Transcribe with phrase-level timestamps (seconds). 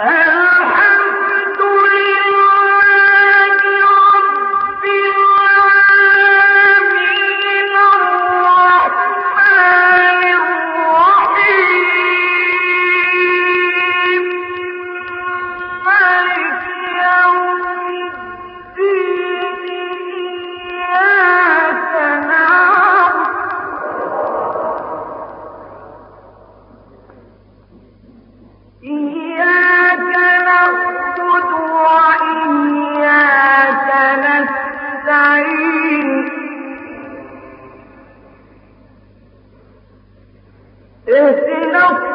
[0.00, 0.29] and
[41.10, 42.09] اهدنا الصراط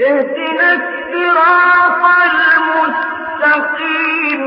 [0.00, 2.02] اهدنا الصراط
[3.44, 4.42] المستقيم.